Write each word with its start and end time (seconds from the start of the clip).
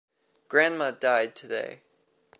Grandma 0.47 0.89
died 0.89 1.35
today 1.35 1.83